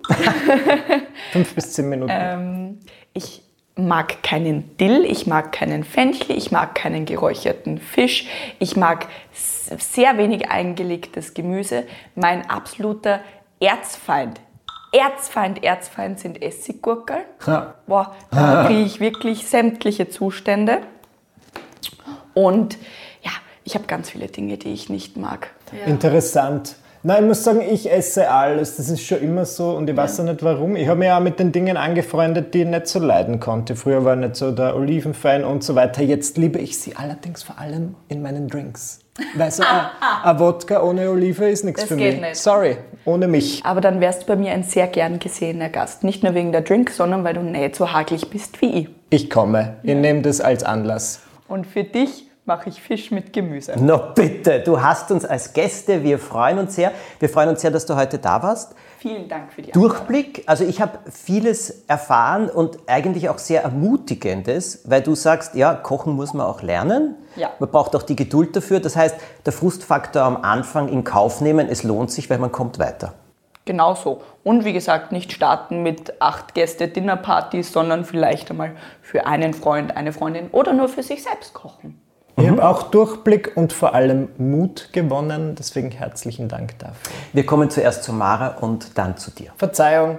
[1.32, 2.12] Fünf bis zehn Minuten.
[2.14, 2.80] Ähm,
[3.12, 3.42] ich
[3.76, 8.28] mag keinen Dill, ich mag keinen Fenchel, ich mag keinen geräucherten Fisch,
[8.60, 11.84] ich mag sehr wenig eingelegtes Gemüse.
[12.14, 13.20] Mein absoluter
[13.60, 14.40] Erzfeind,
[14.94, 17.16] Erzfeind, Erzfeind sind Essiggurkel.
[17.46, 17.74] Ja.
[17.86, 20.82] Boah, da kriege ich wirklich sämtliche Zustände.
[22.32, 22.78] Und
[23.22, 23.32] ja,
[23.64, 25.50] ich habe ganz viele Dinge, die ich nicht mag.
[25.86, 26.76] Interessant.
[27.06, 28.78] Nein, ich muss sagen, ich esse alles.
[28.78, 30.74] Das ist schon immer so und ich weiß auch nicht warum.
[30.74, 33.76] Ich habe mich ja mit den Dingen angefreundet, die ich nicht so leiden konnte.
[33.76, 36.02] Früher war ich nicht so der Olivenfan und so weiter.
[36.02, 39.00] Jetzt liebe ich sie allerdings vor allem in meinen Drinks.
[39.36, 39.68] Weil so ein,
[40.24, 42.20] ein Wodka ohne Olive ist nichts Das für geht mich.
[42.30, 42.36] nicht.
[42.36, 43.62] Sorry, ohne mich.
[43.66, 46.04] Aber dann wärst du bei mir ein sehr gern gesehener Gast.
[46.04, 48.88] Nicht nur wegen der Drinks, sondern weil du nicht so hagelig bist wie ich.
[49.10, 49.76] Ich komme.
[49.82, 51.20] Ich nehme das als Anlass.
[51.48, 53.74] Und für dich mache ich Fisch mit Gemüse.
[53.78, 56.92] Na bitte, du hast uns als Gäste, wir freuen uns sehr.
[57.18, 58.74] Wir freuen uns sehr, dass du heute da warst.
[58.98, 59.72] Vielen Dank für die.
[59.72, 65.74] Durchblick, also ich habe vieles erfahren und eigentlich auch sehr Ermutigendes, weil du sagst, ja,
[65.74, 67.16] kochen muss man auch lernen.
[67.36, 67.50] Ja.
[67.58, 68.80] Man braucht auch die Geduld dafür.
[68.80, 72.78] Das heißt, der Frustfaktor am Anfang in Kauf nehmen, es lohnt sich, weil man kommt
[72.78, 73.14] weiter.
[73.66, 74.20] Genau so.
[74.42, 79.96] Und wie gesagt, nicht starten mit acht Gäste Dinnerpartys, sondern vielleicht einmal für einen Freund,
[79.96, 82.03] eine Freundin oder nur für sich selbst kochen.
[82.36, 85.54] Ich habe auch Durchblick und vor allem Mut gewonnen.
[85.56, 87.12] Deswegen herzlichen Dank dafür.
[87.32, 89.52] Wir kommen zuerst zu Mara und dann zu dir.
[89.56, 90.18] Verzeihung.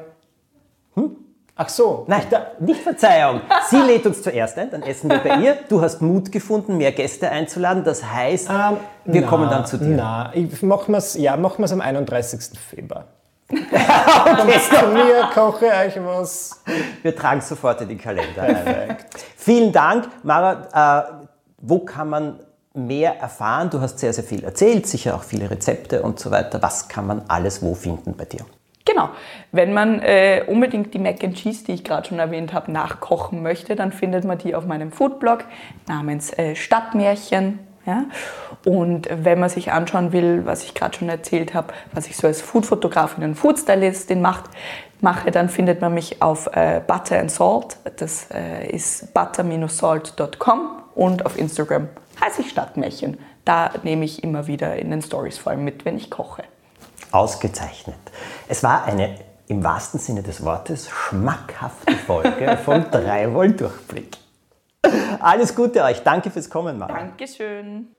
[1.57, 2.03] Ach so.
[2.07, 2.23] Nein,
[2.59, 3.39] nicht Verzeihung.
[3.69, 5.57] Sie lädt uns zuerst ein, dann essen wir bei ihr.
[5.69, 7.85] Du hast Mut gefunden, mehr Gäste einzuladen.
[7.85, 9.95] Das heißt, Ähm, wir na, kommen dann zu dir.
[9.95, 12.59] Na, ich machen wir's, ja, machen wir es am 31.
[12.59, 13.05] Februar.
[13.47, 16.61] Kommt zu mir, koche euch was.
[17.03, 18.97] Wir tragen sofort in den Kalender ein.
[19.37, 20.09] Vielen Dank.
[20.23, 21.24] Mara, äh,
[21.67, 22.39] wo kann man
[22.73, 23.69] mehr erfahren?
[23.69, 26.61] Du hast sehr, sehr viel erzählt, sicher auch viele Rezepte und so weiter.
[26.61, 28.45] Was kann man alles wo finden bei dir?
[28.85, 29.09] Genau.
[29.51, 33.41] Wenn man äh, unbedingt die Mac and Cheese, die ich gerade schon erwähnt habe, nachkochen
[33.41, 35.45] möchte, dann findet man die auf meinem Foodblog
[35.87, 37.59] namens äh, Stadtmärchen.
[37.87, 38.05] Ja?
[38.63, 42.27] Und wenn man sich anschauen will, was ich gerade schon erzählt habe, was ich so
[42.27, 44.51] als Foodfotografin und Foodstylistin macht,
[45.01, 47.77] mache, dann findet man mich auf äh, Butter and Salt.
[47.97, 51.89] Das äh, ist butter-salt.com und auf Instagram
[52.19, 53.17] heiße ich Stadtmärchen.
[53.43, 56.43] Da nehme ich immer wieder in den Stories vor allem mit, wenn ich koche.
[57.11, 57.95] Ausgezeichnet.
[58.47, 59.15] Es war eine
[59.47, 64.17] im wahrsten Sinne des Wortes schmackhafte Folge vom Dreiwoll Durchblick.
[65.19, 66.03] Alles Gute euch.
[66.03, 66.93] Danke fürs Kommen, Mara.
[66.93, 67.89] Dankeschön.